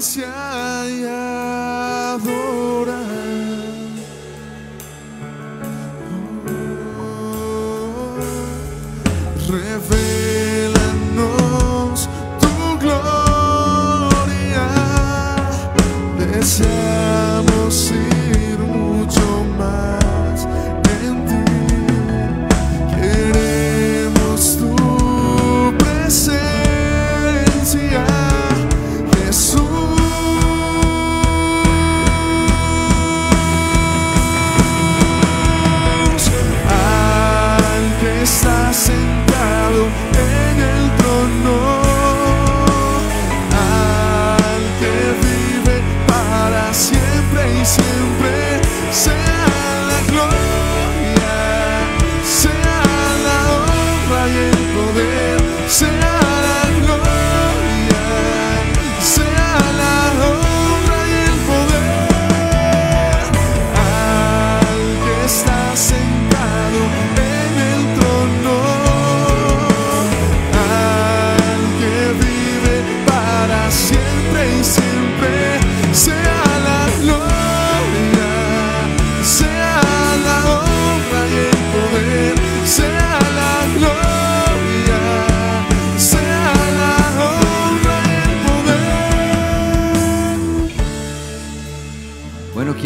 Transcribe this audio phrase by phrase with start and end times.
[0.00, 0.39] presencia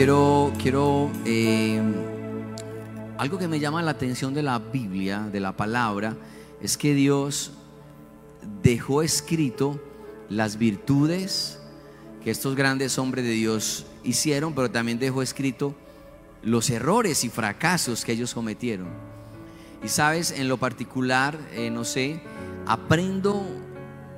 [0.05, 1.81] quiero, quiero eh,
[3.17, 6.15] algo que me llama la atención de la Biblia, de la palabra,
[6.61, 7.53] es que Dios
[8.63, 9.81] dejó escrito
[10.29, 11.59] las virtudes
[12.23, 15.75] que estos grandes hombres de Dios hicieron, pero también dejó escrito
[16.43, 18.89] los errores y fracasos que ellos cometieron.
[19.83, 22.21] Y sabes, en lo particular, eh, no sé,
[22.67, 23.43] aprendo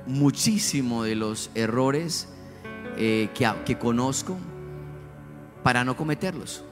[0.05, 2.27] muchísimo de los errores
[2.97, 3.29] eh,
[3.65, 4.37] que conozco
[5.67, 6.63] para no cometerlos.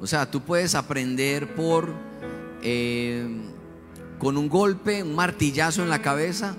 [0.00, 1.92] O sea, tú puedes aprender por
[2.62, 3.28] eh,
[4.18, 6.56] con un golpe, un martillazo en la cabeza,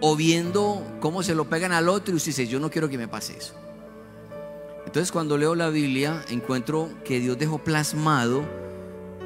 [0.00, 2.98] o viendo cómo se lo pegan al otro y usted dice, yo no quiero que
[2.98, 3.54] me pase eso.
[4.84, 8.42] Entonces cuando leo la Biblia encuentro que Dios dejó plasmado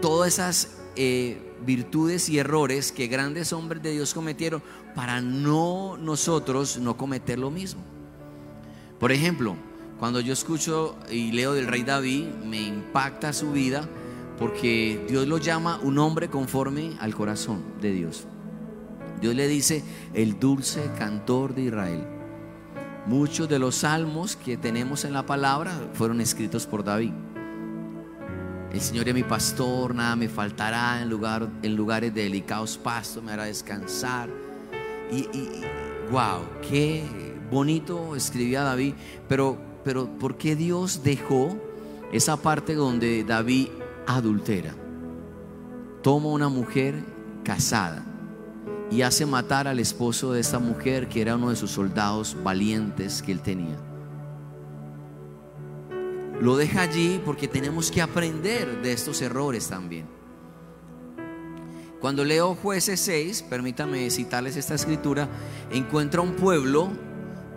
[0.03, 4.63] todas esas eh, virtudes y errores que grandes hombres de Dios cometieron
[4.95, 7.81] para no nosotros no cometer lo mismo.
[9.01, 9.57] Por ejemplo,
[9.99, 13.89] cuando yo escucho y leo del rey David, me impacta su vida
[14.39, 18.27] porque Dios lo llama un hombre conforme al corazón de Dios.
[19.21, 19.83] Dios le dice
[20.15, 22.07] el dulce cantor de Israel.
[23.07, 27.13] Muchos de los salmos que tenemos en la palabra fueron escritos por David.
[28.73, 33.23] El Señor es mi pastor, nada me faltará en, lugar, en lugares de delicados pastos,
[33.25, 34.29] me hará descansar.
[35.11, 35.63] Y, y,
[36.13, 37.03] wow, qué
[37.51, 38.93] bonito escribía David,
[39.27, 41.57] pero, pero ¿por qué Dios dejó
[42.13, 43.69] esa parte donde David
[44.07, 44.75] adultera?
[46.03, 47.03] Toma una mujer
[47.45, 48.05] casada
[48.91, 53.23] y hace matar al esposo de esta mujer que era uno de sus soldados valientes
[53.23, 53.77] que él tenía.
[56.41, 60.07] Lo deja allí porque tenemos que aprender de estos errores también.
[62.01, 65.29] Cuando leo jueces 6, permítame citarles esta escritura,
[65.73, 66.91] encuentra un pueblo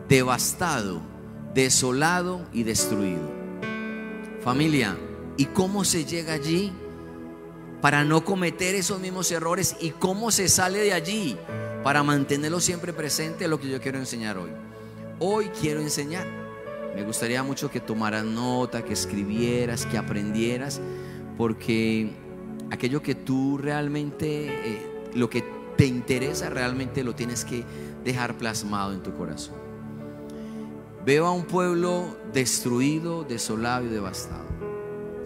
[0.09, 1.01] devastado,
[1.53, 3.29] desolado y destruido.
[4.43, 4.97] Familia,
[5.37, 6.71] ¿y cómo se llega allí?
[7.81, 11.35] para no cometer esos mismos errores y cómo se sale de allí
[11.83, 14.51] para mantenerlo siempre presente es lo que yo quiero enseñar hoy.
[15.19, 16.27] Hoy quiero enseñar.
[16.95, 20.79] Me gustaría mucho que tomaras nota, que escribieras, que aprendieras,
[21.37, 22.11] porque
[22.69, 25.43] aquello que tú realmente, eh, lo que
[25.75, 27.63] te interesa realmente lo tienes que
[28.03, 29.60] dejar plasmado en tu corazón.
[31.05, 34.45] Veo a un pueblo destruido, desolado y devastado.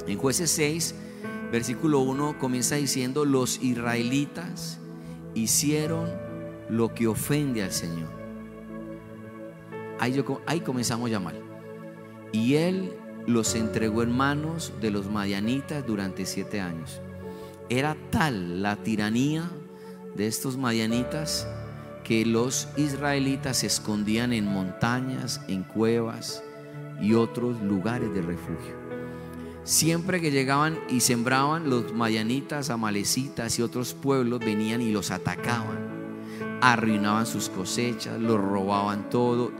[0.07, 0.95] En jueces 6
[1.51, 4.79] versículo 1 comienza diciendo, los israelitas
[5.33, 6.09] hicieron
[6.69, 8.09] lo que ofende al Señor.
[9.99, 10.25] Ahí, yo,
[10.65, 11.39] comenzamos ya mal.
[12.31, 12.93] Y él
[13.27, 17.01] los entregó en manos de los madianitas durante siete años.
[17.69, 19.49] Era tal la tiranía
[20.15, 21.47] de estos madianitas
[22.05, 26.43] que los israelitas se escondían en montañas, en cuevas
[27.01, 28.75] y otros lugares de refugio.
[29.63, 36.59] Siempre que llegaban y sembraban, los mayanitas, amalecitas y otros pueblos venían y los atacaban.
[36.61, 39.51] Arruinaban sus cosechas, los robaban todo,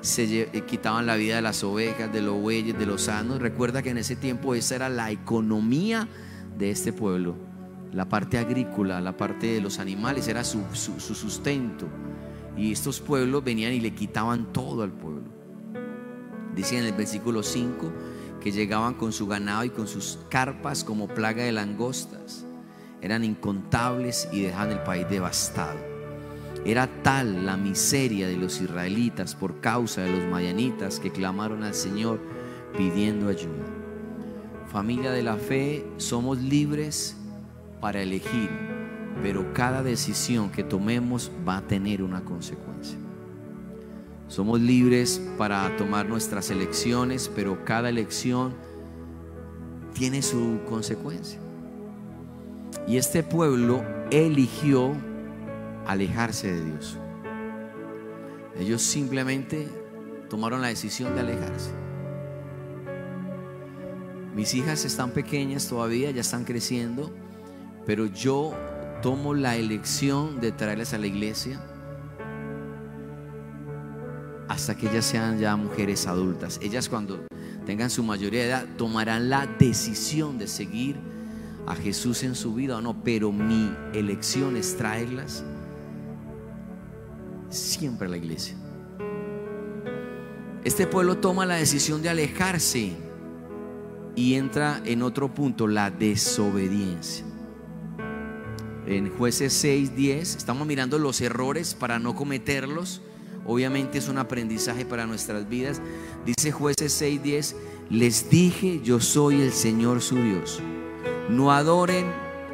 [0.00, 3.40] se quitaban la vida de las ovejas, de los bueyes, de los sanos.
[3.40, 6.06] Recuerda que en ese tiempo esa era la economía
[6.56, 7.47] de este pueblo.
[7.92, 11.86] La parte agrícola, la parte de los animales era su, su, su sustento.
[12.56, 15.30] Y estos pueblos venían y le quitaban todo al pueblo.
[16.54, 17.92] Dice en el versículo 5
[18.40, 22.44] que llegaban con su ganado y con sus carpas como plaga de langostas.
[23.00, 25.78] Eran incontables y dejaban el país devastado.
[26.64, 31.74] Era tal la miseria de los israelitas por causa de los mayanitas que clamaron al
[31.74, 32.20] Señor
[32.76, 33.64] pidiendo ayuda.
[34.70, 37.16] Familia de la fe, somos libres
[37.80, 38.50] para elegir,
[39.22, 42.98] pero cada decisión que tomemos va a tener una consecuencia.
[44.28, 48.54] Somos libres para tomar nuestras elecciones, pero cada elección
[49.94, 51.40] tiene su consecuencia.
[52.86, 54.92] Y este pueblo eligió
[55.86, 56.98] alejarse de Dios.
[58.58, 59.68] Ellos simplemente
[60.28, 61.70] tomaron la decisión de alejarse.
[64.34, 67.10] Mis hijas están pequeñas todavía, ya están creciendo,
[67.88, 68.52] pero yo
[69.00, 71.58] tomo la elección de traerlas a la iglesia
[74.46, 76.60] hasta que ellas sean ya mujeres adultas.
[76.62, 77.24] Ellas cuando
[77.64, 80.96] tengan su mayoría de edad tomarán la decisión de seguir
[81.66, 85.42] a Jesús en su vida o no, pero mi elección es traerlas
[87.48, 88.54] siempre a la iglesia.
[90.62, 92.92] Este pueblo toma la decisión de alejarse
[94.14, 97.27] y entra en otro punto, la desobediencia.
[98.88, 103.02] En jueces 6, 10, estamos mirando los errores para no cometerlos
[103.48, 105.80] Obviamente es un aprendizaje para nuestras vidas.
[106.26, 107.56] Dice jueces 6:10,
[107.88, 110.60] les dije, yo soy el Señor su Dios.
[111.30, 112.04] No adoren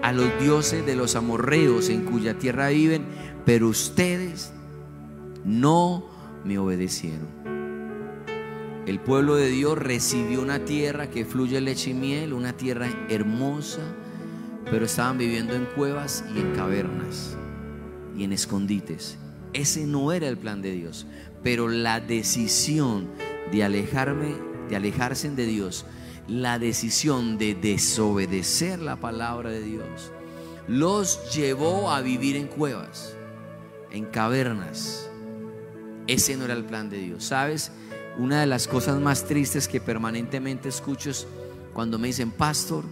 [0.02, 3.04] a los dioses de los amorreos en cuya tierra viven,
[3.44, 4.52] pero ustedes
[5.44, 6.06] no
[6.44, 7.26] me obedecieron.
[8.86, 13.80] El pueblo de Dios recibió una tierra que fluye leche y miel, una tierra hermosa,
[14.70, 17.36] pero estaban viviendo en cuevas y en cavernas
[18.16, 19.18] y en escondites.
[19.52, 21.06] Ese no era el plan de Dios.
[21.42, 23.08] Pero la decisión
[23.52, 24.34] de alejarme,
[24.68, 25.86] de alejarse de Dios,
[26.26, 30.10] la decisión de desobedecer la palabra de Dios,
[30.66, 33.14] los llevó a vivir en cuevas,
[33.90, 35.08] en cavernas.
[36.06, 37.24] Ese no era el plan de Dios.
[37.24, 37.70] ¿Sabes?
[38.18, 41.26] Una de las cosas más tristes que permanentemente escucho es
[41.72, 42.84] cuando me dicen, pastor,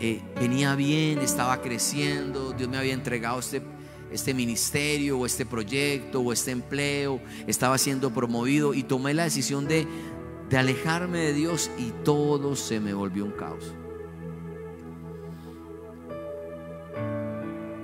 [0.00, 3.62] eh, venía bien, estaba creciendo, Dios me había entregado este
[4.14, 9.66] este ministerio o este proyecto o este empleo estaba siendo promovido y tomé la decisión
[9.66, 9.88] de,
[10.48, 13.74] de alejarme de Dios y todo se me volvió un caos.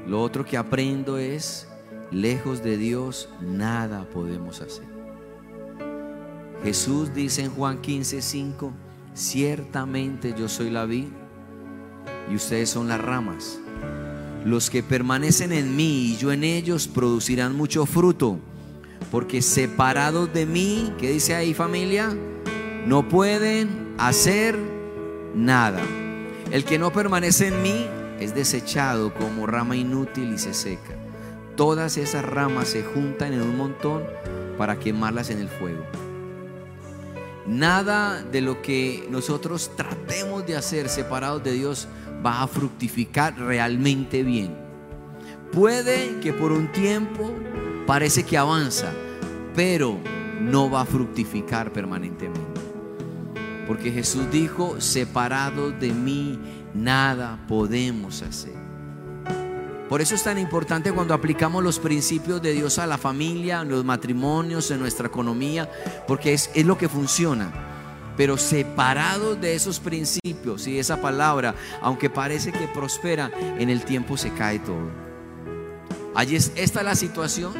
[0.07, 1.69] Lo otro que aprendo es,
[2.13, 4.87] lejos de Dios nada podemos hacer.
[6.63, 8.73] Jesús dice en Juan 15, 5,
[9.15, 11.09] ciertamente yo soy la vid
[12.31, 13.59] y ustedes son las ramas.
[14.45, 18.39] Los que permanecen en mí y yo en ellos producirán mucho fruto,
[19.11, 22.17] porque separados de mí, ¿qué dice ahí familia?
[22.87, 24.59] No pueden hacer
[25.35, 25.81] nada.
[26.51, 27.87] El que no permanece en mí
[28.19, 30.95] es desechado como rama inútil y se seca.
[31.57, 34.03] Todas esas ramas se juntan en un montón
[34.57, 35.85] para quemarlas en el fuego.
[37.51, 41.89] Nada de lo que nosotros tratemos de hacer separados de Dios
[42.25, 44.57] va a fructificar realmente bien.
[45.51, 47.33] Puede que por un tiempo
[47.89, 48.93] parece que avanza,
[49.57, 49.99] pero
[50.41, 52.61] no va a fructificar permanentemente.
[53.67, 56.39] Porque Jesús dijo, separados de mí,
[56.73, 58.60] nada podemos hacer.
[59.91, 63.69] Por eso es tan importante cuando aplicamos los principios de Dios a la familia, en
[63.69, 65.69] los matrimonios, en nuestra economía,
[66.07, 67.67] porque es, es lo que funciona
[68.17, 74.19] pero separados de esos principios y esa palabra, aunque parece que prospera, en el tiempo
[74.19, 74.91] se cae todo.
[76.15, 77.55] Allí es, esta es la situación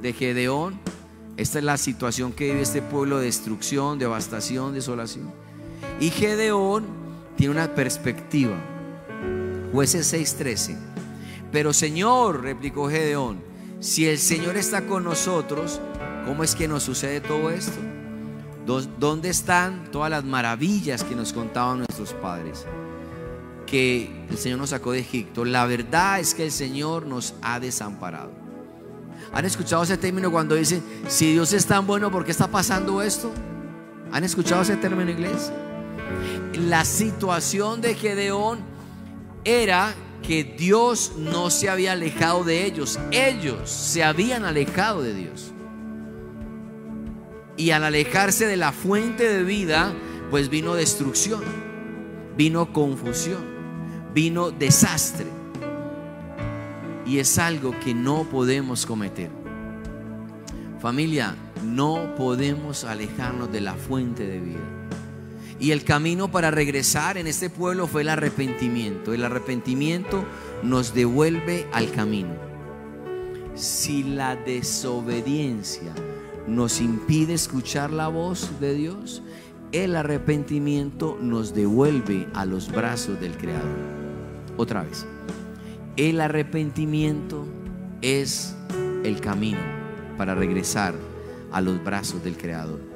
[0.00, 0.78] de Gedeón,
[1.36, 5.32] esta es la situación que vive este pueblo de destrucción, devastación, desolación.
[5.98, 6.86] Y Gedeón
[7.36, 8.56] tiene una perspectiva.
[9.72, 10.91] Jueces 6:13.
[11.52, 13.40] Pero Señor, replicó Gedeón,
[13.78, 15.80] si el Señor está con nosotros,
[16.26, 17.78] ¿cómo es que nos sucede todo esto?
[18.64, 22.64] ¿Dónde están todas las maravillas que nos contaban nuestros padres?
[23.66, 25.44] Que el Señor nos sacó de Egipto.
[25.44, 28.30] La verdad es que el Señor nos ha desamparado.
[29.32, 33.02] ¿Han escuchado ese término cuando dicen, si Dios es tan bueno, ¿por qué está pasando
[33.02, 33.32] esto?
[34.12, 35.54] ¿Han escuchado ese término, iglesia?
[36.54, 38.60] La situación de Gedeón
[39.44, 42.98] era que Dios no se había alejado de ellos.
[43.10, 45.52] Ellos se habían alejado de Dios.
[47.56, 49.92] Y al alejarse de la fuente de vida,
[50.30, 51.42] pues vino destrucción,
[52.36, 53.44] vino confusión,
[54.14, 55.26] vino desastre.
[57.04, 59.30] Y es algo que no podemos cometer.
[60.80, 64.82] Familia, no podemos alejarnos de la fuente de vida.
[65.62, 69.14] Y el camino para regresar en este pueblo fue el arrepentimiento.
[69.14, 70.24] El arrepentimiento
[70.64, 72.34] nos devuelve al camino.
[73.54, 75.94] Si la desobediencia
[76.48, 79.22] nos impide escuchar la voz de Dios,
[79.70, 83.78] el arrepentimiento nos devuelve a los brazos del Creador.
[84.56, 85.06] Otra vez,
[85.96, 87.46] el arrepentimiento
[88.00, 88.56] es
[89.04, 89.60] el camino
[90.18, 90.92] para regresar
[91.52, 92.91] a los brazos del Creador.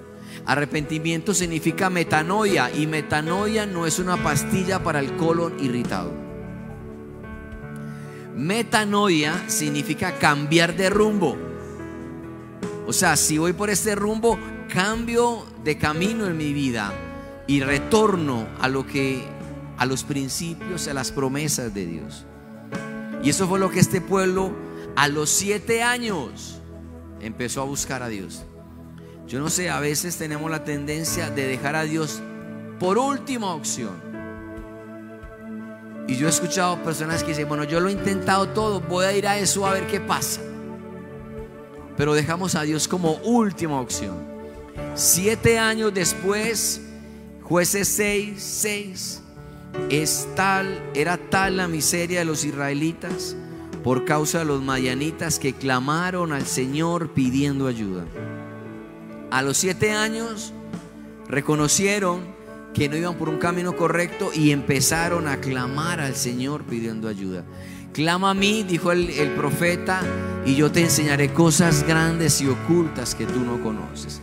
[0.47, 6.13] Arrepentimiento significa metanoia y metanoia no es una pastilla para el colon irritado.
[8.37, 11.37] Metanoia significa cambiar de rumbo.
[12.87, 14.39] O sea, si voy por este rumbo,
[14.73, 16.93] cambio de camino en mi vida
[17.49, 19.25] y retorno a lo que
[19.79, 22.25] a los principios, a las promesas de Dios.
[23.23, 24.53] Y eso fue lo que este pueblo
[24.95, 26.61] a los siete años
[27.21, 28.45] empezó a buscar a Dios.
[29.27, 32.23] Yo no sé, a veces tenemos la tendencia de dejar a Dios
[32.79, 33.95] por última opción.
[36.07, 39.17] Y yo he escuchado personas que dicen, bueno, yo lo he intentado todo, voy a
[39.17, 40.41] ir a eso a ver qué pasa.
[41.97, 44.15] Pero dejamos a Dios como última opción.
[44.95, 46.81] Siete años después,
[47.43, 49.23] jueces 6, 6,
[49.91, 53.35] es tal, era tal la miseria de los israelitas
[53.83, 58.05] por causa de los mayanitas que clamaron al Señor pidiendo ayuda.
[59.31, 60.53] A los siete años
[61.29, 62.35] reconocieron
[62.73, 67.45] que no iban por un camino correcto y empezaron a clamar al Señor pidiendo ayuda.
[67.93, 70.03] Clama a mí, dijo el, profeta,
[70.45, 74.21] y yo te enseñaré cosas grandes y ocultas que tú no conoces.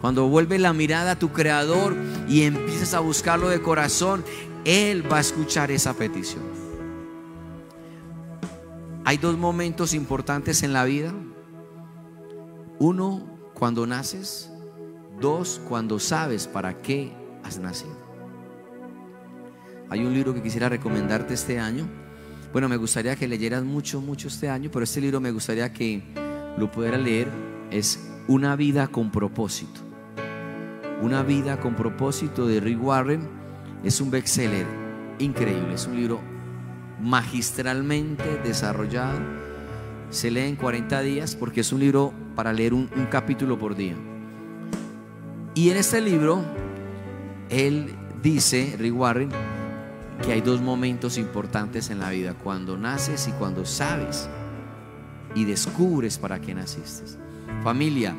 [0.00, 1.94] Cuando vuelve la mirada a tu creador
[2.28, 4.24] y empiezas a buscarlo de corazón,
[4.64, 6.42] Él va a escuchar esa petición.
[9.04, 11.14] Hay dos momentos importantes en la vida.
[12.80, 14.50] Uno, cuando naces.
[15.20, 17.12] Dos, cuando sabes para qué
[17.44, 17.96] has nacido.
[19.88, 21.88] Hay un libro que quisiera recomendarte este año.
[22.52, 26.02] Bueno, me gustaría que leyeras mucho, mucho este año, pero este libro me gustaría que
[26.58, 27.28] lo pudieras leer.
[27.70, 29.80] Es Una vida con propósito.
[31.02, 33.28] Una vida con propósito de Rick Warren.
[33.84, 34.66] Es un bestseller
[35.18, 35.74] increíble.
[35.74, 36.20] Es un libro
[37.00, 39.18] magistralmente desarrollado.
[40.14, 43.96] Se lee en 40 días porque es un libro para leer un, capítulo por día.
[45.56, 46.40] Y en este libro,
[47.50, 47.92] él
[48.22, 48.94] dice, Rick
[50.24, 54.28] que hay dos momentos importantes en la vida, cuando naces y cuando sabes
[55.34, 57.18] y descubres para qué naciste.
[57.64, 58.14] Familia,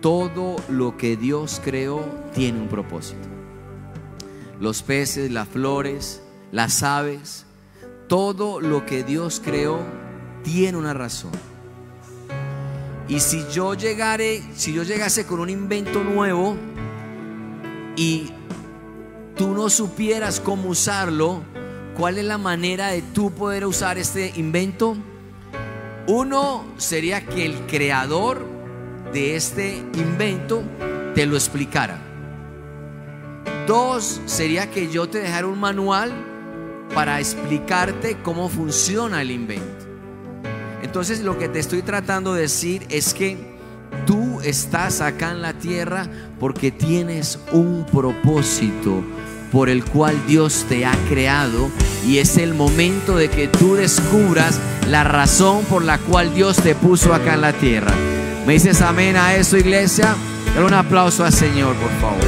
[0.00, 3.26] todo lo que Dios creó tiene un propósito.
[4.60, 6.22] Los peces, las flores,
[6.52, 7.46] las aves,
[8.06, 9.80] todo lo que Dios creó
[10.42, 11.32] tiene una razón.
[13.08, 16.56] Y si yo llegare, si yo llegase con un invento nuevo
[17.96, 18.30] y
[19.36, 21.42] tú no supieras cómo usarlo,
[21.96, 24.96] ¿cuál es la manera de tú poder usar este invento?
[26.06, 28.46] Uno sería que el creador
[29.12, 30.62] de este invento
[31.14, 31.98] te lo explicara.
[33.66, 36.12] Dos sería que yo te dejara un manual
[36.94, 39.81] para explicarte cómo funciona el invento.
[40.82, 43.38] Entonces lo que te estoy tratando de decir es que
[44.06, 46.06] tú estás acá en la tierra
[46.40, 49.02] porque tienes un propósito
[49.52, 51.70] por el cual Dios te ha creado
[52.06, 54.58] y es el momento de que tú descubras
[54.88, 57.94] la razón por la cual Dios te puso acá en la tierra.
[58.46, 60.16] ¿Me dices amén a eso, iglesia?
[60.54, 62.24] Dale un aplauso al Señor, por favor.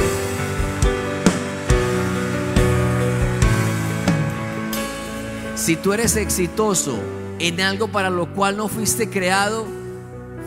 [5.55, 6.99] Si tú eres exitoso
[7.39, 9.65] en algo para lo cual no fuiste creado,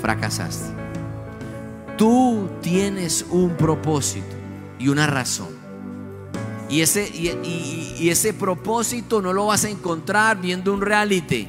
[0.00, 0.74] fracasaste.
[1.96, 4.36] Tú tienes un propósito
[4.78, 5.48] y una razón.
[6.68, 11.48] Y ese, y, ese propósito no lo vas a encontrar viendo un reality,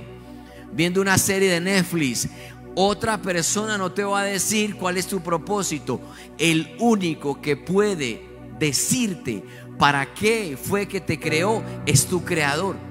[0.71, 2.27] viendo una serie de Netflix.
[2.75, 5.99] Otra persona no te va a decir cuál es tu propósito.
[6.37, 8.25] El único que puede
[8.57, 9.43] decirte
[9.77, 12.89] para qué fue que te creó es tu creador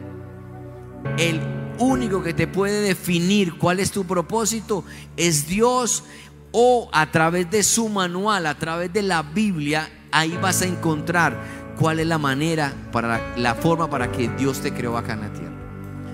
[1.16, 1.40] el
[1.78, 4.85] único que te puede definir cuál es tu propósito
[5.16, 6.04] es Dios
[6.52, 11.37] o a través de su manual, a través de la Biblia, ahí vas a encontrar
[11.78, 15.32] cuál es la manera, para la forma para que Dios te creó acá en la
[15.32, 15.52] tierra.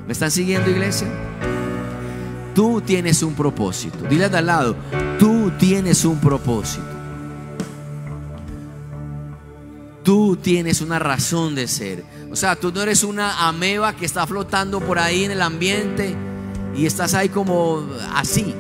[0.06, 1.08] ¿Me están siguiendo, iglesia?
[2.54, 3.98] Tú tienes un propósito.
[4.08, 4.76] Dile de al lado,
[5.18, 6.84] tú tienes un propósito.
[10.02, 12.04] Tú tienes una razón de ser.
[12.34, 16.16] O sea, tú no eres una ameba que está flotando por ahí en el ambiente
[16.74, 18.52] y estás ahí como así.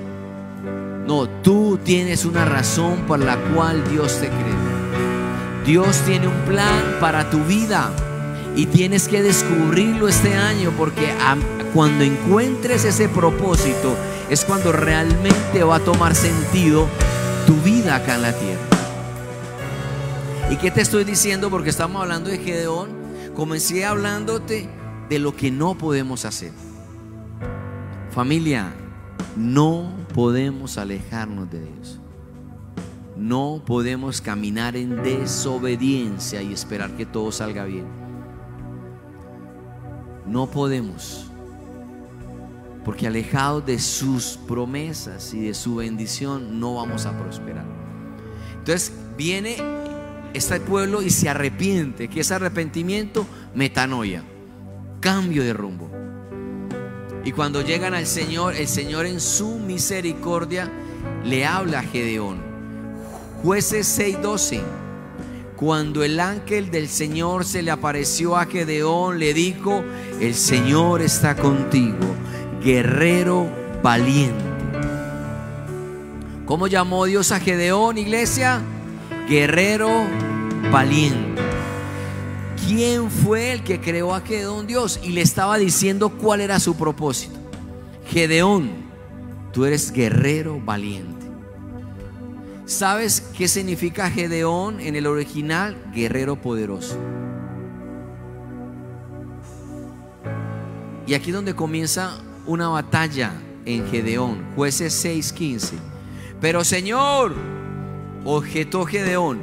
[1.08, 5.64] No, tú tienes una razón por la cual Dios te creó.
[5.66, 7.90] Dios tiene un plan para tu vida
[8.54, 11.12] y tienes que descubrirlo este año porque
[11.74, 13.96] cuando encuentres ese propósito
[14.30, 16.86] es cuando realmente va a tomar sentido
[17.44, 18.62] tu vida acá en la tierra.
[20.48, 21.50] ¿Y qué te estoy diciendo?
[21.50, 23.03] Porque estamos hablando de Gedeón.
[23.34, 24.68] Comencé hablándote
[25.08, 26.52] de lo que no podemos hacer.
[28.10, 28.72] Familia,
[29.36, 32.00] no podemos alejarnos de Dios.
[33.16, 37.86] No podemos caminar en desobediencia y esperar que todo salga bien.
[40.26, 41.26] No podemos.
[42.84, 47.64] Porque alejados de sus promesas y de su bendición no vamos a prosperar.
[48.58, 49.56] Entonces viene
[50.34, 52.08] este pueblo y se arrepiente.
[52.08, 54.22] Que ese arrepentimiento, metanoia,
[55.00, 55.90] cambio de rumbo.
[57.24, 60.70] Y cuando llegan al Señor, el Señor en su misericordia
[61.24, 62.42] le habla a Gedeón.
[63.42, 64.60] Jueces 6:12.
[65.56, 69.84] Cuando el ángel del Señor se le apareció a Gedeón, le dijo,
[70.20, 72.14] el Señor está contigo,
[72.62, 73.48] guerrero
[73.82, 74.44] valiente.
[76.44, 78.60] ¿Cómo llamó Dios a Gedeón, iglesia?
[79.28, 79.90] Guerrero
[80.70, 81.40] valiente.
[82.66, 85.00] ¿Quién fue el que creó a Gedeón Dios?
[85.02, 87.38] Y le estaba diciendo cuál era su propósito.
[88.06, 88.70] Gedeón,
[89.52, 91.26] tú eres guerrero valiente.
[92.66, 95.76] ¿Sabes qué significa Gedeón en el original?
[95.94, 96.98] Guerrero poderoso.
[101.06, 103.32] Y aquí donde comienza una batalla
[103.64, 105.76] en Gedeón, jueces 6:15.
[106.40, 107.34] Pero Señor,
[108.24, 109.42] objetó Gedeón,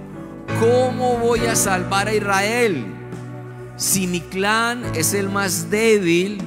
[0.59, 2.97] ¿cómo voy a salvar a Israel?
[3.81, 6.39] si mi clan es el más débil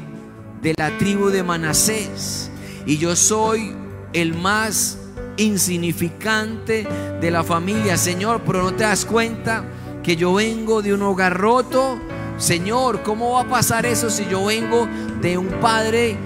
[0.63, 2.49] de la tribu de Manasés
[2.87, 3.75] y yo soy
[4.13, 4.99] el más
[5.37, 6.87] insignificante
[7.21, 9.65] de la familia, Señor, pero no te das cuenta
[10.05, 11.99] que yo vengo de un hogar roto,
[12.39, 14.87] Señor, ¿cómo va a pasar eso si yo vengo
[15.21, 16.17] de un padre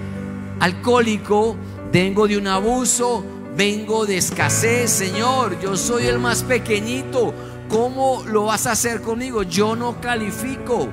[0.59, 1.55] alcohólico,
[1.91, 3.25] vengo de un abuso,
[3.59, 7.33] vengo de escasez, Señor, yo soy el más pequeñito,
[7.67, 9.43] ¿Cómo lo vas a hacer conmigo?
[9.43, 10.87] Yo no califico.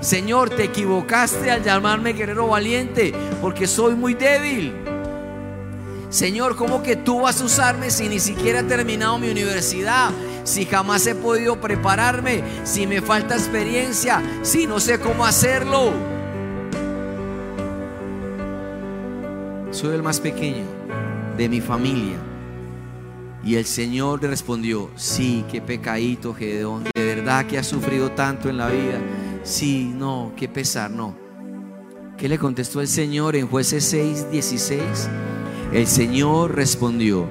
[0.00, 4.74] Señor, te equivocaste al llamarme guerrero valiente porque soy muy débil.
[6.08, 10.10] Señor, ¿cómo que tú vas a usarme si ni siquiera he terminado mi universidad?
[10.42, 15.92] Si jamás he podido prepararme, si me falta experiencia, si no sé cómo hacerlo.
[19.70, 20.75] Soy el más pequeño
[21.36, 22.16] de mi familia.
[23.44, 28.48] Y el Señor le respondió, sí, qué pecadito Gedeón, de verdad que has sufrido tanto
[28.48, 28.98] en la vida.
[29.44, 31.16] Sí, no, qué pesar, no.
[32.16, 34.80] ¿Qué le contestó el Señor en jueces 6, 16?
[35.72, 37.28] El Señor respondió,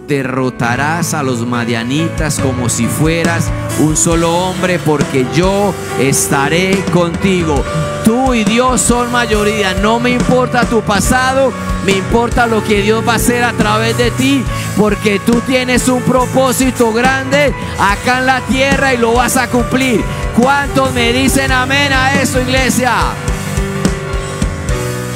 [0.00, 7.62] derrotarás a los madianitas como si fueras un solo hombre, porque yo estaré contigo.
[8.04, 9.74] Tú y Dios son mayoría.
[9.74, 11.52] No me importa tu pasado,
[11.84, 14.44] me importa lo que Dios va a hacer a través de ti,
[14.76, 20.02] porque tú tienes un propósito grande acá en la tierra y lo vas a cumplir.
[20.36, 22.94] ¿Cuántos me dicen amén a eso, iglesia?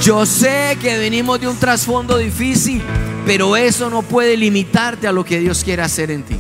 [0.03, 2.83] Yo sé que venimos de un trasfondo difícil,
[3.31, 6.37] pero eso no puede limitarte a lo que Dios quiere hacer en ti.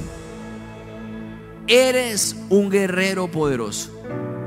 [1.69, 3.93] Eres un guerrero poderoso.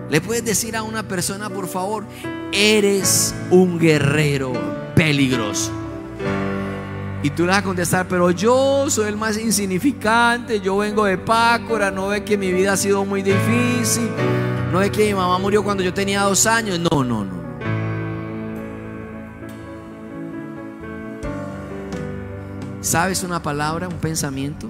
[0.10, 2.04] Le puedes decir a una persona, por favor,
[2.52, 4.52] eres un guerrero
[4.94, 5.72] peligroso.
[7.24, 11.18] Y tú le vas a contestar, pero yo soy el más insignificante, yo vengo de
[11.18, 14.10] Pácora, no ve que mi vida ha sido muy difícil,
[14.70, 16.78] no ve que mi mamá murió cuando yo tenía dos años.
[16.78, 17.43] No, no, no.
[22.84, 24.68] ¿Sabes una palabra, un pensamiento?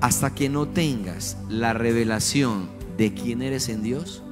[0.00, 4.24] Hasta que no tengas la revelación de quién eres en Dios,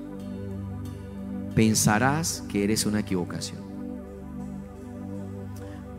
[1.55, 3.61] pensarás que eres una equivocación.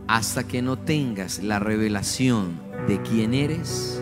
[0.10, 4.02] Hasta que no tengas la revelación de quién eres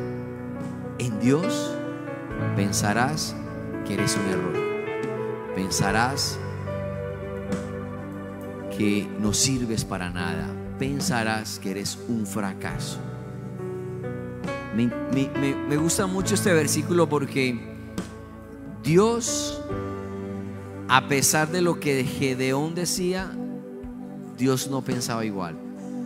[0.97, 1.75] en Dios,
[2.55, 3.35] pensarás
[3.85, 5.53] que eres un error.
[5.53, 6.39] Pensarás
[8.75, 12.99] que no sirves para nada pensarás que eres un fracaso.
[14.75, 17.59] Me, gusta mucho este versículo porque
[18.83, 19.59] Dios,
[20.87, 23.31] a pesar de lo que Gedeón decía,
[24.37, 25.57] Dios no pensaba igual.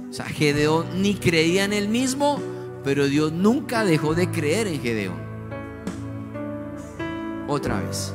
[0.10, 2.40] O sea, Gedeón ni creía en él mismo,
[2.84, 5.20] pero Dios nunca dejó de creer en Gedeón.
[7.48, 8.14] Otra vez.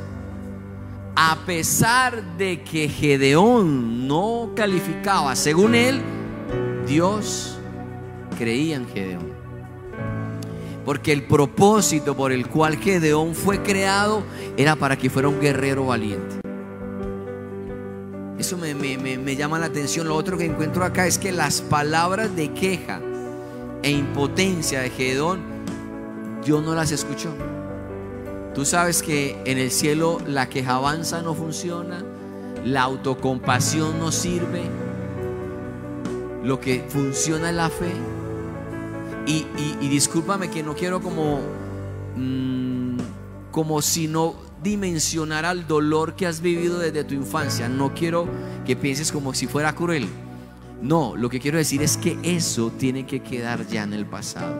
[1.16, 6.02] A pesar de que Gedeón no calificaba, según él,
[6.86, 7.58] Dios
[8.38, 9.36] creía en Gedeón.
[10.84, 14.22] Porque el propósito por el cual Gedeón fue creado
[14.56, 16.36] era para que fuera un guerrero valiente.
[18.38, 20.06] Eso me, me- me- llama la atención.
[20.06, 23.00] Lo otro que encuentro acá es que las palabras de queja
[23.82, 25.40] e impotencia de Gedeón,
[26.44, 27.30] Dios no las escuchó.
[28.54, 32.04] Tú sabes que en el cielo la quejabanza no funciona,
[32.64, 34.62] la autocompasión no sirve,
[36.46, 37.92] lo que funciona es la fe.
[39.26, 39.44] Y,
[39.82, 41.40] y- discúlpame que no quiero como,
[42.16, 42.96] mm,
[43.50, 47.68] como si no dimensionara el dolor que has vivido desde tu infancia.
[47.68, 48.28] No quiero
[48.64, 50.06] que pienses como si fuera cruel.
[50.80, 54.56] No, lo que quiero decir es que eso tiene que quedar ya en el pasado.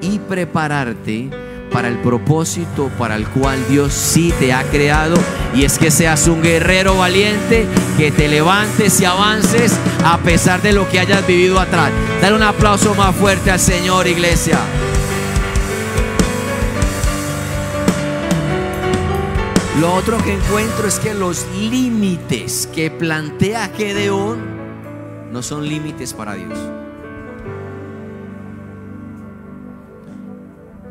[0.00, 1.30] Y prepararte
[1.72, 5.16] para el propósito para el cual Dios sí te ha creado.
[5.54, 9.72] Y es que seas un guerrero valiente, que te levantes y avances
[10.04, 11.90] a pesar de lo que hayas vivido atrás.
[12.20, 14.58] Dale un aplauso más fuerte al Señor, iglesia.
[19.80, 24.38] Lo otro que encuentro es que los límites que plantea Gedeón
[25.32, 26.56] no son límites para Dios.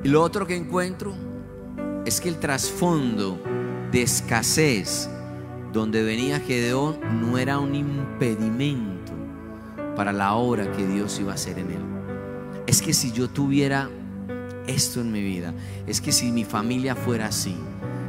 [0.04, 1.14] Y lo otro que encuentro
[2.06, 3.40] es que el trasfondo
[3.92, 5.10] de escasez
[5.72, 9.14] donde venía Gedeón no era un impedimento
[9.96, 11.82] para la obra que Dios iba a hacer en él.
[12.68, 13.90] Es que si yo tuviera
[14.68, 15.54] esto en mi vida,
[15.86, 17.56] es que si mi familia fuera así,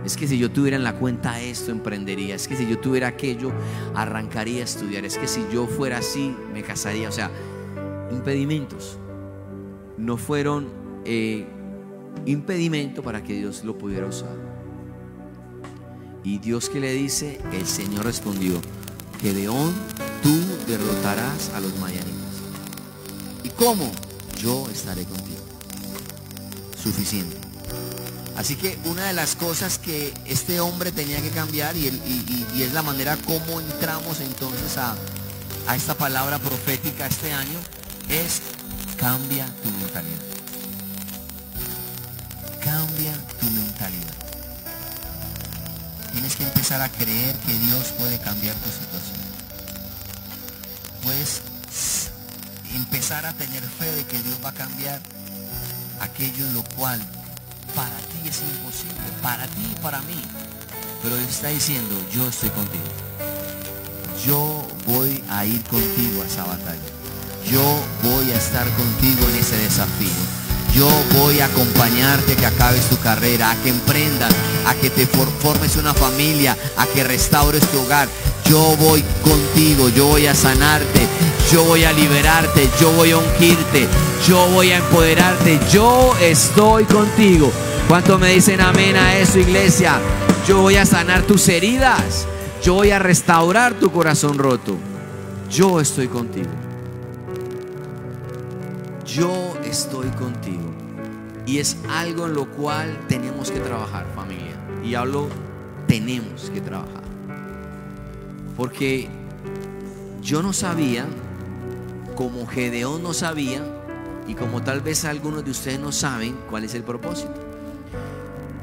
[0.04, 3.08] es que si yo tuviera en la cuenta esto, emprendería, es que si yo tuviera
[3.08, 3.52] aquello,
[3.94, 7.08] arrancaría a estudiar, es que si yo fuera así, me casaría.
[7.08, 7.30] O sea,
[8.10, 8.98] impedimentos
[9.96, 10.68] no fueron
[11.04, 11.46] eh,
[12.26, 14.36] impedimento para que Dios lo pudiera usar.
[16.24, 18.60] Y Dios que le dice, el Señor respondió,
[19.20, 19.74] Gedeón,
[20.22, 22.12] tú derrotarás a los mayanitas.
[23.42, 23.90] ¿Y cómo?
[24.40, 25.40] Yo estaré contigo.
[26.80, 27.36] Suficiente.
[28.36, 31.88] Así que una de las cosas que este hombre tenía que cambiar y,
[32.58, 34.96] es la manera como entramos entonces a,
[35.66, 37.58] a esta palabra profética este año
[38.08, 38.40] es
[38.96, 40.31] cambia tu mentalidad.
[42.92, 44.14] Cambia tu mentalidad.
[46.12, 49.18] Tienes que empezar a creer que Dios puede cambiar tu situación.
[51.02, 51.40] Puedes
[52.74, 55.00] empezar a tener fe de que Dios va a cambiar
[56.00, 57.00] aquello en lo cual
[57.74, 60.20] para ti es imposible, para ti y para mí.
[61.02, 62.84] Pero Dios está diciendo, yo estoy contigo.
[64.26, 66.90] Yo voy a ir contigo a esa batalla.
[67.50, 67.62] Yo
[68.02, 70.41] voy a estar contigo en ese desafío.
[70.74, 74.32] Yo voy a acompañarte a que acabes tu carrera, a que emprendas,
[74.66, 78.08] a que te for- formes una familia, a que restaures tu hogar.
[78.48, 81.06] Yo voy contigo, yo voy a sanarte,
[81.52, 83.86] yo voy a liberarte, yo voy a ungirte,
[84.26, 87.52] yo voy a empoderarte, yo estoy contigo.
[87.86, 89.98] ¿Cuánto me dicen amén a eso, iglesia?
[90.48, 92.26] Yo voy a sanar tus heridas,
[92.64, 94.76] yo voy a restaurar tu corazón roto.
[95.50, 96.48] Yo estoy contigo.
[99.14, 100.72] Yo estoy contigo.
[101.44, 104.56] Y es algo en lo cual tenemos que trabajar, familia.
[104.82, 105.28] Y hablo,
[105.86, 107.02] tenemos que trabajar.
[108.56, 109.08] Porque
[110.22, 111.06] yo no sabía,
[112.14, 113.62] como Gedeón no sabía,
[114.26, 117.34] y como tal vez algunos de ustedes no saben cuál es el propósito.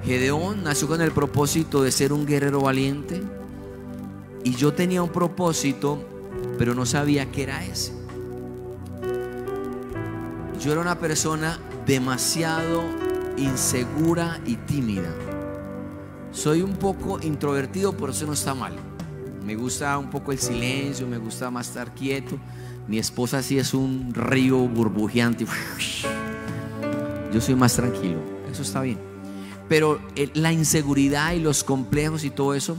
[0.03, 3.21] Gedeón nació con el propósito de ser un guerrero valiente.
[4.43, 6.03] Y yo tenía un propósito,
[6.57, 7.98] pero no sabía qué era ese.
[10.59, 12.83] Yo era una persona demasiado
[13.37, 15.09] insegura y tímida.
[16.31, 18.75] Soy un poco introvertido, pero eso no está mal.
[19.45, 22.37] Me gusta un poco el silencio, me gusta más estar quieto.
[22.89, 25.45] Mi esposa sí es un río burbujeante.
[27.33, 28.19] Yo soy más tranquilo,
[28.51, 28.99] eso está bien.
[29.69, 32.75] Pero eh, la inseguridad y los complejos y todo eso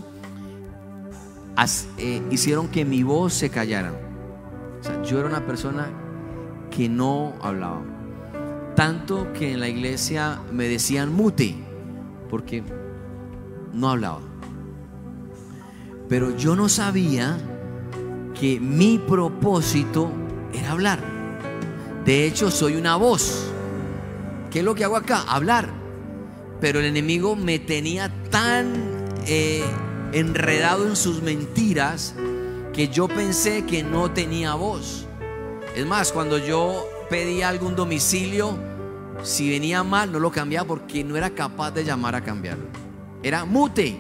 [1.96, 3.92] eh, hicieron que mi voz se callara.
[4.80, 5.90] O sea, yo era una persona
[6.70, 7.82] que no hablaba.
[8.76, 11.56] Tanto que en la iglesia me decían mute,
[12.28, 12.62] porque
[13.72, 14.20] no hablaba.
[16.08, 17.38] Pero yo no sabía
[18.38, 20.10] que mi propósito
[20.52, 21.00] era hablar.
[22.04, 23.46] De hecho, soy una voz.
[24.50, 25.22] ¿Qué es lo que hago acá?
[25.28, 25.68] Hablar.
[26.60, 28.72] Pero el enemigo me tenía tan
[29.26, 29.64] eh,
[30.12, 32.14] enredado en sus mentiras
[32.72, 35.06] que yo pensé que no tenía voz.
[35.74, 38.58] Es más, cuando yo pedía algún domicilio,
[39.22, 42.64] si venía mal, no lo cambiaba porque no era capaz de llamar a cambiarlo.
[43.22, 43.98] Era mute.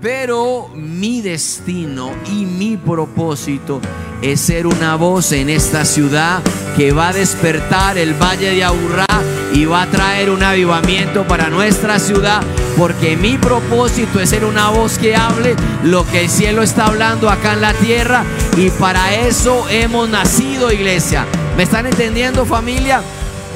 [0.00, 3.80] Pero mi destino y mi propósito
[4.22, 6.42] es ser una voz en esta ciudad
[6.76, 9.06] que va a despertar el valle de Aburrá
[9.54, 12.42] y va a traer un avivamiento para nuestra ciudad,
[12.76, 17.30] porque mi propósito es ser una voz que hable lo que el cielo está hablando
[17.30, 18.24] acá en la tierra
[18.56, 21.24] y para eso hemos nacido, iglesia.
[21.56, 23.00] ¿Me están entendiendo, familia?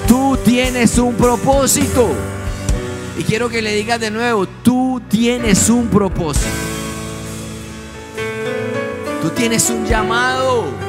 [0.06, 2.08] Tú tienes un propósito.
[3.18, 6.46] Y quiero que le digas de nuevo, tú tienes un propósito.
[9.20, 10.87] Tú tienes un llamado.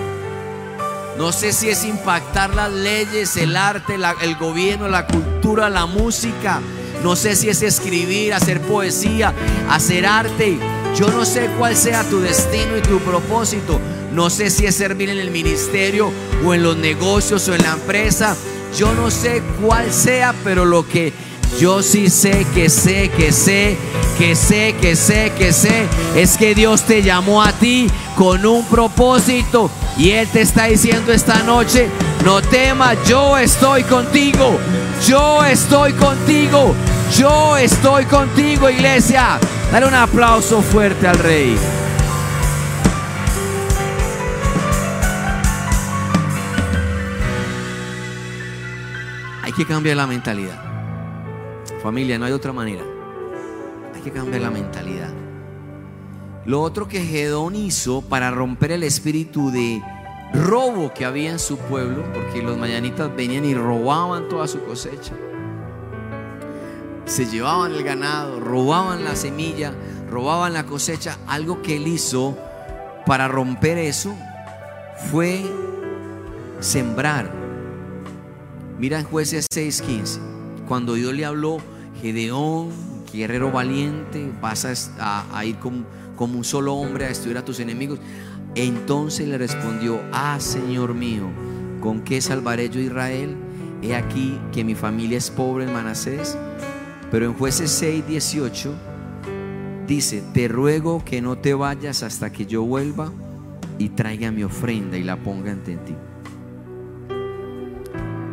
[1.19, 6.61] No sé si es impactar las leyes, el arte, el gobierno, la cultura, la música.
[7.03, 9.33] No sé si es escribir, hacer poesía,
[9.69, 10.57] hacer arte.
[10.95, 13.81] Yo no sé cuál sea tu destino y tu propósito.
[14.13, 16.09] No sé si es servir en el ministerio
[16.45, 18.37] o en los negocios o en la empresa.
[18.77, 21.11] Yo no sé cuál sea, pero lo que
[21.57, 23.77] yo sí sé que sé, que sé,
[24.17, 28.65] que sé, que sé, que sé, es que Dios te llamó a ti con un
[28.65, 31.89] propósito y Él te está diciendo esta noche,
[32.23, 34.59] no temas, yo estoy contigo,
[35.07, 36.75] yo estoy contigo,
[37.17, 39.39] yo estoy contigo, iglesia.
[39.71, 41.55] Dale un aplauso fuerte al Rey.
[49.43, 50.68] Hay que cambiar la mentalidad.
[51.81, 52.83] Familia, no hay otra manera.
[53.95, 55.13] Hay que cambiar la mentalidad.
[56.45, 59.81] Lo otro que Gedón hizo para romper el espíritu de
[60.33, 65.13] robo que había en su pueblo, porque los mañanitas venían y robaban toda su cosecha.
[67.05, 69.73] Se llevaban el ganado, robaban la semilla,
[70.09, 71.17] robaban la cosecha.
[71.27, 72.37] Algo que él hizo
[73.05, 74.15] para romper eso
[75.11, 75.43] fue
[76.59, 77.31] sembrar.
[78.77, 80.38] Mira en jueces 6:15
[80.69, 81.57] cuando Dios le habló,
[81.99, 82.69] Gedeón,
[83.11, 85.83] guerrero valiente, vas a, ir como,
[86.19, 87.99] un solo hombre a destruir a tus enemigos.
[88.53, 91.23] Entonces le respondió, ah, Señor mío,
[91.81, 93.35] ¿con qué salvaré yo a Israel?
[93.81, 96.37] He aquí que mi familia es pobre en Manasés.
[97.09, 98.73] Pero en jueces 6, 18
[99.87, 103.11] dice, te ruego que no te vayas hasta que yo vuelva
[103.79, 105.95] y traiga mi ofrenda y la ponga ante ti.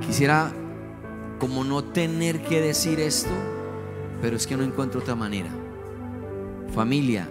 [0.07, 0.53] Quisiera
[1.39, 3.31] como no tener que decir esto,
[4.23, 5.51] pero es que no encuentro otra manera.
[6.75, 7.29] Familia,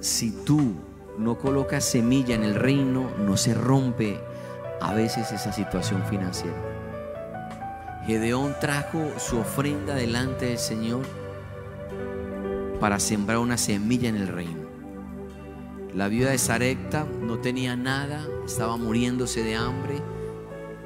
[0.00, 0.74] si tú
[1.18, 4.20] no colocas semilla en el reino, no se rompe
[4.80, 6.56] a veces esa situación financiera.
[8.06, 11.02] Gedeón trajo su ofrenda delante del Señor
[12.78, 14.64] para sembrar una semilla en el reino.
[15.94, 20.02] La viuda de Sarepta no tenía nada, estaba muriéndose de hambre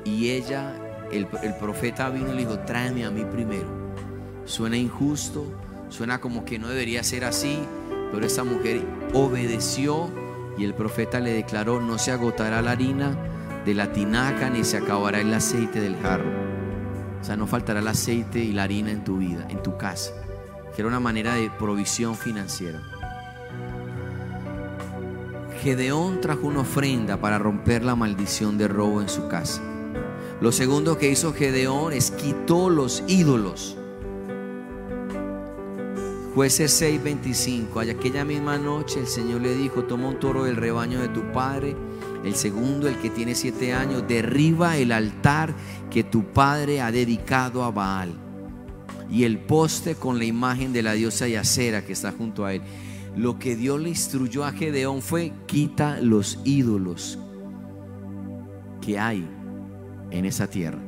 [0.05, 0.78] y ella
[1.13, 3.69] el, profeta vino y le dijo, tráeme a mí primero.
[4.45, 5.45] Suena injusto,
[5.89, 7.59] suena como que no debería ser así,
[8.13, 10.11] pero esa mujer obedeció
[10.57, 13.17] y el profeta le declaró, no se agotará la harina
[13.65, 16.31] de la tinaca ni se acabará el aceite del jarro.
[17.21, 20.13] O sea, no faltará el aceite y la harina en tu vida, en tu casa.
[20.75, 22.81] Que era una manera de provisión financiera.
[25.63, 29.61] Gedeón trajo una ofrenda para romper la maldición de robo en su casa.
[30.41, 33.77] Lo segundo que hizo Gedeón es quitó los ídolos.
[36.37, 37.81] Jueces 6:25.
[37.91, 41.75] Aquella misma noche el Señor le dijo: Toma un toro del rebaño de tu padre.
[42.25, 45.53] El segundo, el que tiene siete años, derriba el altar
[45.91, 48.13] que tu padre ha dedicado a Baal.
[49.11, 52.63] Y el poste con la imagen de la diosa Yacera que está junto a él.
[53.17, 57.19] Lo que Dios le instruyó a Gedeón fue: quita los ídolos
[58.81, 59.29] que hay
[60.11, 60.79] en esa tierra.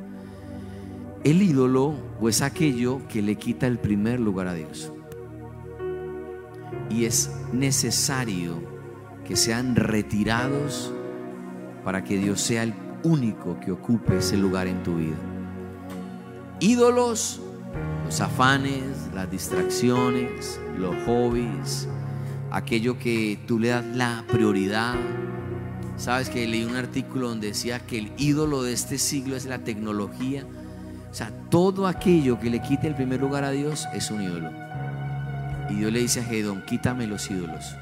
[1.24, 4.92] El ídolo o es aquello que le quita el primer lugar a Dios.
[6.88, 8.54] Y es necesario
[9.24, 10.92] que sean retirados
[11.84, 15.16] para que Dios sea el único que ocupe ese lugar en tu vida.
[16.58, 17.40] Ídolos,
[18.04, 21.88] los afanes, las distracciones, los hobbies,
[22.50, 24.94] aquello que tú le das la prioridad,
[26.00, 29.58] Sabes que leí un artículo donde decía que el ídolo de este siglo es la
[29.58, 30.46] tecnología.
[31.10, 34.50] O sea, todo aquello que le quite el primer lugar a Dios es un ídolo.
[35.68, 37.76] Y Dios le dice a Gedón, quítame los ídolos.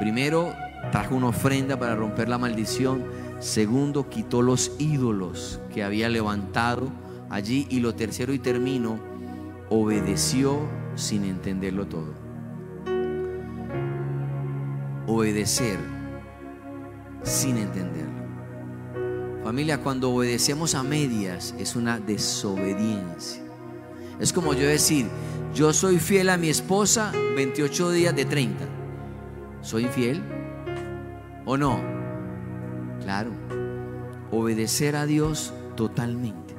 [0.00, 0.54] Primero,
[0.90, 3.04] trajo una ofrenda para romper la maldición.
[3.40, 6.90] Segundo, quitó los ídolos que había levantado
[7.28, 7.66] allí.
[7.68, 8.98] Y lo tercero y termino,
[9.68, 10.60] obedeció
[10.96, 12.14] sin entenderlo todo.
[15.06, 15.97] Obedecer
[17.22, 18.08] sin entenderlo.
[19.44, 23.42] Familia, cuando obedecemos a medias es una desobediencia.
[24.20, 25.06] Es como yo decir,
[25.54, 28.64] yo soy fiel a mi esposa 28 días de 30.
[29.62, 30.22] ¿Soy infiel?
[31.46, 31.80] ¿O no?
[33.00, 33.30] Claro.
[34.30, 36.54] Obedecer a Dios totalmente.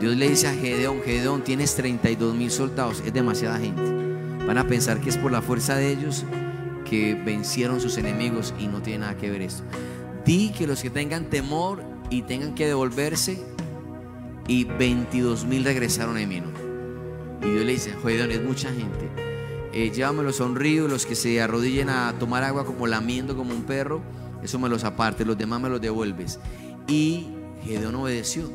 [0.00, 3.82] Dios le dice a Gedeón, Gedeón, tienes 32 mil soldados, es demasiada gente.
[4.46, 6.24] Van a pensar que es por la fuerza de ellos
[6.84, 9.62] que vencieron sus enemigos y no tiene nada que ver esto.
[10.24, 13.38] Di que los que tengan temor y tengan que devolverse,
[14.46, 16.42] y 22 mil regresaron a mí.
[17.42, 19.08] Y Dios le dice, Gedeón, es mucha gente.
[19.72, 23.64] Eh, llévame los sonríos, los que se arrodillen a tomar agua como lamiendo como un
[23.64, 24.02] perro,
[24.42, 26.38] eso me los aparte, los demás me los devuelves.
[26.86, 27.26] Y
[27.64, 28.50] Gedeón obedeció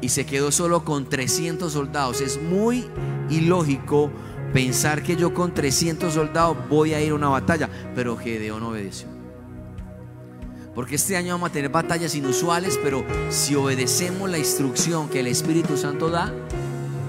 [0.00, 2.20] y se quedó solo con 300 soldados.
[2.20, 2.86] Es muy
[3.28, 4.10] ilógico
[4.54, 9.08] pensar que yo con 300 soldados voy a ir a una batalla, pero Gedeón obedeció.
[10.76, 15.26] Porque este año vamos a tener batallas inusuales, pero si obedecemos la instrucción que el
[15.26, 16.32] Espíritu Santo da,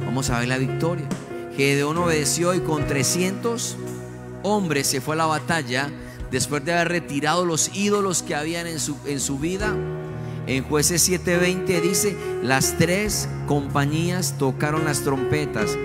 [0.06, 1.08] vamos a ver la victoria.
[1.56, 3.78] Gedeón obedeció y con 300
[4.42, 5.92] hombres se fue a la batalla
[6.32, 9.76] después de haber retirado los ídolos que habían en su, en su vida
[10.48, 15.76] en jueces 7:20 dice, las tres compañías tocaron las trompetas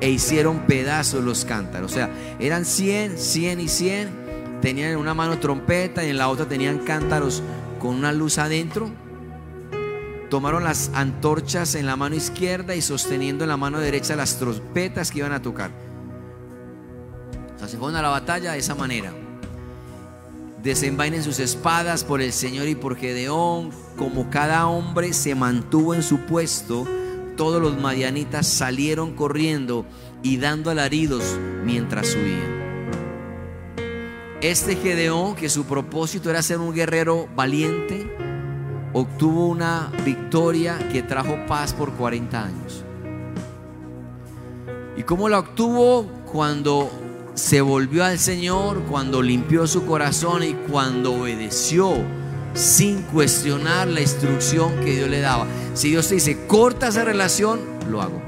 [0.00, 1.92] e hicieron pedazos los cántaros.
[1.92, 4.60] O sea, eran 100, 100 y 100.
[4.60, 7.42] Tenían en una mano trompeta y en la otra tenían cántaros
[7.78, 8.90] con una luz adentro.
[10.28, 15.10] Tomaron las antorchas en la mano izquierda y sosteniendo en la mano derecha las trompetas
[15.10, 15.70] que iban a tocar.
[17.56, 19.12] O sea, se fueron a la batalla de esa manera
[20.62, 23.70] desenvainen sus espadas por el Señor y por Gedeón.
[23.96, 26.86] Como cada hombre se mantuvo en su puesto,
[27.40, 29.86] todos los madianitas salieron corriendo
[30.22, 31.24] y dando alaridos
[31.64, 33.78] mientras huían.
[34.42, 38.14] Este Gedeón, que su propósito era ser un guerrero valiente,
[38.92, 42.84] obtuvo una victoria que trajo paz por 40 años.
[44.98, 46.04] ¿Y cómo la obtuvo?
[46.30, 46.90] Cuando
[47.32, 52.04] se volvió al Señor, cuando limpió su corazón y cuando obedeció
[52.54, 55.46] sin cuestionar la instrucción que Dios le daba.
[55.74, 58.20] Si Dios te dice, corta esa relación, lo hago.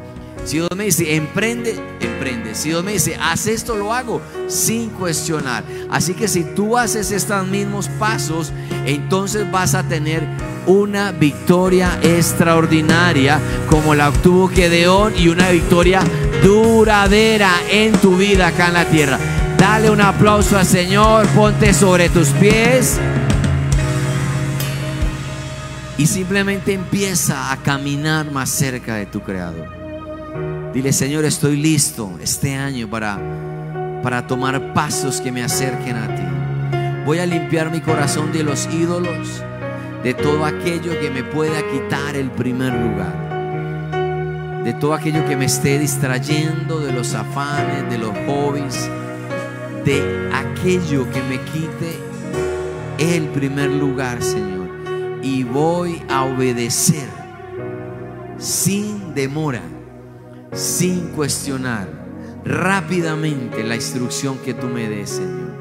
[0.45, 2.55] Si Dios me dice, emprende, emprende.
[2.55, 5.63] Si Dios me dice, haz esto, lo hago sin cuestionar.
[5.91, 8.53] Así que si tú haces estos mismos pasos,
[8.85, 10.27] entonces vas a tener
[10.67, 16.03] una victoria extraordinaria como la obtuvo Gedeón y una victoria
[16.43, 19.19] duradera en tu vida acá en la tierra.
[19.57, 22.99] Dale un aplauso al Señor, ponte sobre tus pies
[26.03, 30.73] y simplemente empieza a caminar más cerca de tu Creador.
[30.75, 33.21] Dile, Señor, estoy listo este año para,
[34.03, 37.05] para tomar pasos que me acerquen a ti.
[37.07, 39.45] Voy a limpiar mi corazón de los ídolos,
[40.03, 45.45] de todo aquello que me pueda quitar el primer lugar, de todo aquello que me
[45.45, 48.91] esté distrayendo, de los afanes, de los hobbies,
[49.85, 51.97] de aquello que me quite
[52.99, 54.62] el primer lugar, Señor.
[55.23, 57.09] Y voy a obedecer
[58.39, 59.63] sin demora
[60.53, 61.89] sin cuestionar
[62.45, 65.53] rápidamente la instrucción que tú me des, Señor.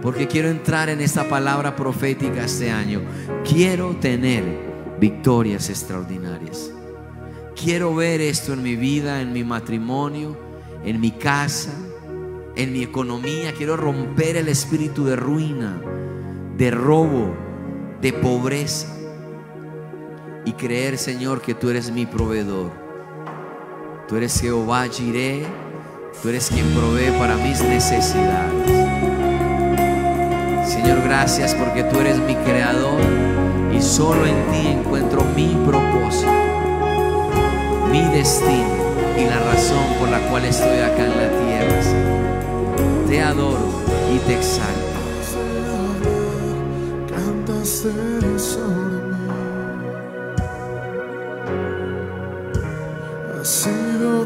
[0.00, 3.02] Porque quiero entrar en esta palabra profética este año.
[3.48, 4.44] Quiero tener
[5.00, 6.70] victorias extraordinarias.
[7.54, 10.36] Quiero ver esto en mi vida, en mi matrimonio,
[10.84, 11.72] en mi casa,
[12.56, 13.52] en mi economía.
[13.56, 15.80] Quiero romper el espíritu de ruina,
[16.56, 17.34] de robo,
[18.04, 18.86] de pobreza.
[20.44, 22.70] Y creer, Señor, que tú eres mi proveedor
[24.06, 25.46] Tú eres Jehová Jireh,
[26.20, 28.68] tú eres quien provee para mis necesidades.
[30.68, 33.00] Señor, gracias porque tú eres mi creador
[33.72, 36.30] y solo en ti encuentro mi propósito,
[37.90, 38.84] mi destino
[39.18, 41.80] y la razón por la cual estoy acá en la tierra.
[43.08, 43.82] Te adoro
[44.14, 44.83] y te exalto.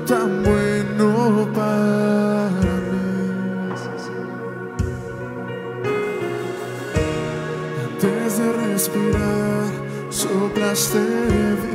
[0.06, 2.50] Tan bueno para
[2.90, 3.70] mí.
[7.84, 9.70] Antes de respirar,
[10.10, 11.67] soplaste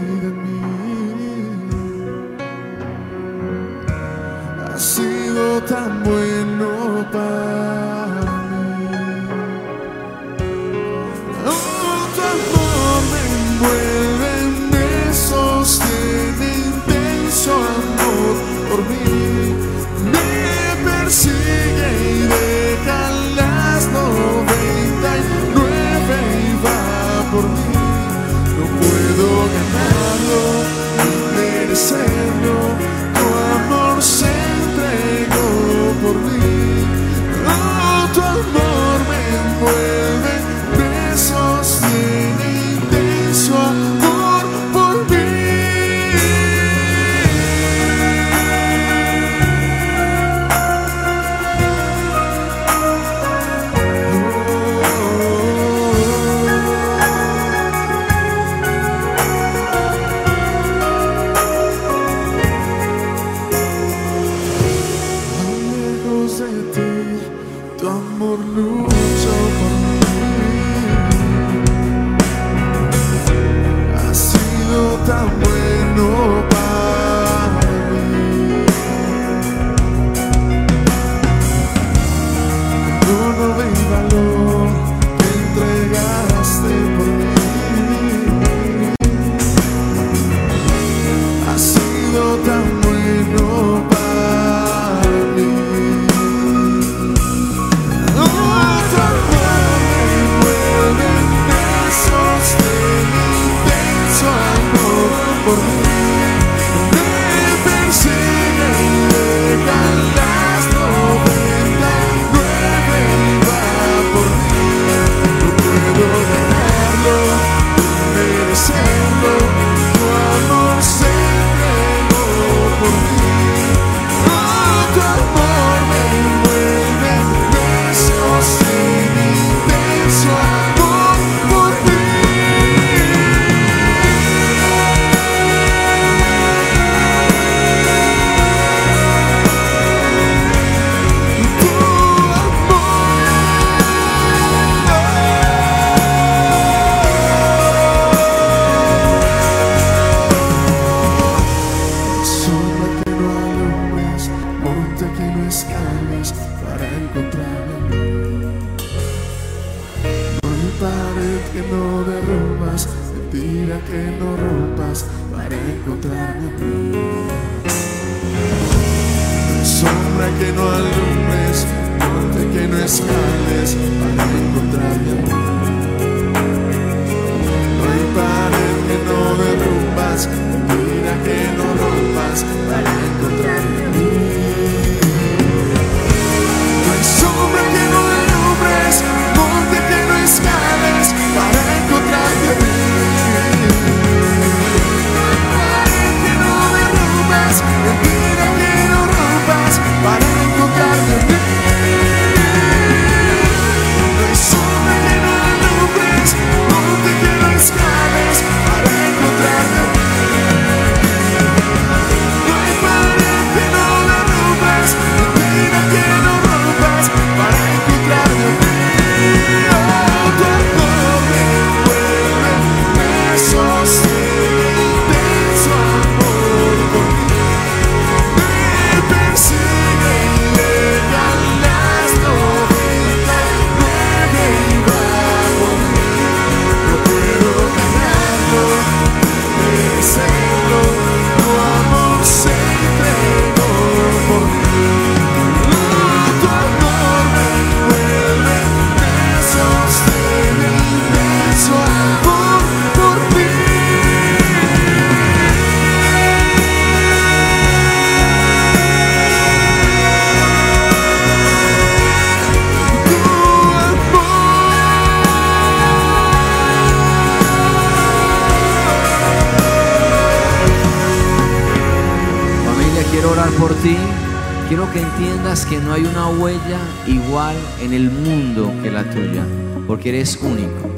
[277.83, 279.43] en el mundo que la tuya,
[279.87, 280.89] porque eres único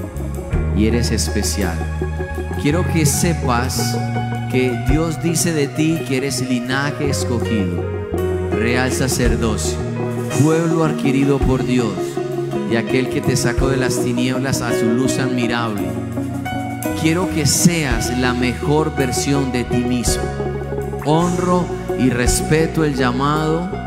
[0.78, 1.78] y eres especial.
[2.62, 3.98] Quiero que sepas
[4.52, 7.84] que Dios dice de ti que eres linaje escogido,
[8.52, 9.78] real sacerdocio,
[10.44, 11.94] pueblo adquirido por Dios
[12.72, 15.84] y aquel que te sacó de las tinieblas a su luz admirable.
[17.02, 20.24] Quiero que seas la mejor versión de ti mismo
[21.06, 21.66] honro
[22.00, 23.85] y respeto el llamado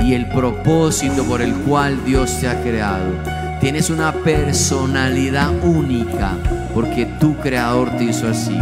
[0.00, 3.12] y el propósito por el cual Dios te ha creado.
[3.60, 6.36] Tienes una personalidad única
[6.74, 8.58] porque tu creador te hizo así.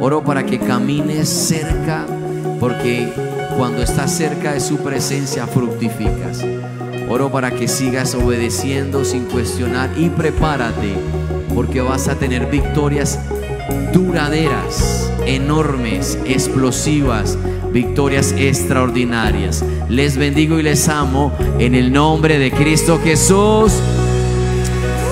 [0.00, 2.06] Oro para que camines cerca
[2.60, 3.12] porque
[3.56, 6.44] cuando estás cerca de su presencia fructificas.
[7.08, 10.94] Oro para que sigas obedeciendo sin cuestionar y prepárate
[11.54, 13.18] porque vas a tener victorias
[13.92, 17.38] duraderas, enormes, explosivas,
[17.72, 19.64] victorias extraordinarias.
[19.88, 23.72] Les bendigo y les amo en el nombre de Cristo Jesús.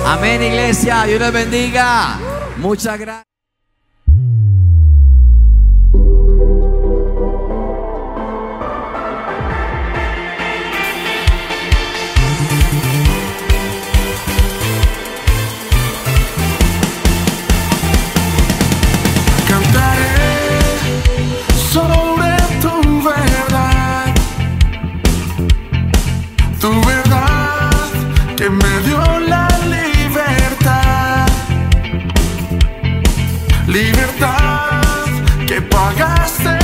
[0.05, 1.05] Amén, iglesia.
[1.05, 2.19] Dios les bendiga.
[2.59, 3.34] Muchas gracias.
[33.75, 34.81] libertad
[35.49, 36.64] que pagaste.